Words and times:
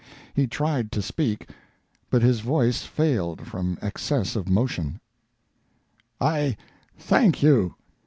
He 0.33 0.47
tried 0.47 0.91
to 0.93 1.01
speak, 1.03 1.47
but 2.09 2.23
his 2.23 2.39
voice 2.39 2.85
failed 2.85 3.41
from 3.45 3.77
excess 3.83 4.35
of 4.35 4.47
emotion. 4.47 4.99
"I 6.19 6.57
thank 6.97 7.43
you!" 7.43 7.75